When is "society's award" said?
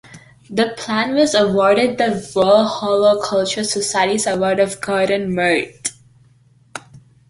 3.63-4.59